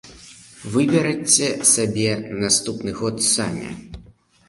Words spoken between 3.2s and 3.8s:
самі.